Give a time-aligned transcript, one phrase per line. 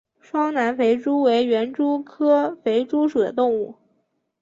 [0.19, 3.75] 双南肥蛛为园蛛科肥蛛属的动物。